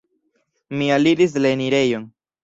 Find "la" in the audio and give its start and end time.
1.43-1.51